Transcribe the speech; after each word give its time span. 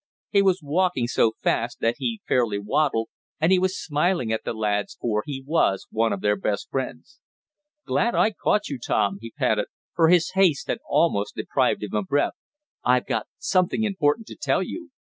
He 0.31 0.41
was 0.41 0.63
walking 0.63 1.05
so 1.05 1.33
fast 1.43 1.77
that 1.81 1.97
he 1.99 2.21
fairly 2.27 2.57
waddled, 2.57 3.09
and 3.39 3.51
he 3.51 3.59
was 3.59 3.77
smiling 3.79 4.33
at 4.33 4.43
the 4.43 4.53
lads, 4.55 4.97
for 4.99 5.21
he 5.27 5.43
was 5.45 5.85
one 5.91 6.11
of 6.11 6.21
their 6.21 6.35
best 6.35 6.71
friends. 6.71 7.19
"Glad 7.85 8.15
I 8.15 8.31
caught 8.31 8.67
you, 8.67 8.79
Tom." 8.79 9.19
he 9.21 9.29
panted, 9.29 9.67
for 9.93 10.09
his 10.09 10.31
haste 10.31 10.65
had 10.69 10.79
almost 10.89 11.35
deprived 11.35 11.83
him 11.83 11.93
of 11.93 12.07
breath. 12.07 12.33
"I've 12.83 13.05
got 13.05 13.27
something 13.37 13.83
important 13.83 14.25
to 14.29 14.35
tell 14.35 14.63
you. 14.63 14.89